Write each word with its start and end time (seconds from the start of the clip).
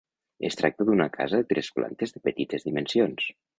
Es 0.47 0.55
tracta 0.61 0.87
d'una 0.87 1.07
casa 1.17 1.43
de 1.43 1.47
tres 1.53 1.71
plantes 1.77 2.17
de 2.17 2.25
petites 2.31 2.69
dimensions. 2.71 3.33